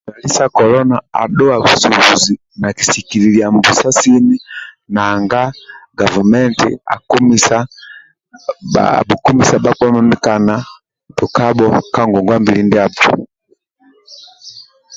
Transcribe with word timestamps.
Nduali 0.07 0.29
sa 0.37 0.45
kolona 0.57 0.95
adhuwa 1.21 1.55
busubuzi 1.63 2.33
nakisikililia 2.61 3.47
mbusa 3.55 3.89
sini 3.99 4.35
nanga 4.93 5.41
gavumenti 5.99 6.67
abhukomisa 6.93 7.57
bhakpa 9.63 9.85
mamikana 9.95 10.55
tukabho 11.17 11.67
ka 11.93 12.01
ngongwa-mbili 12.07 12.61
ndiabho 12.65 13.03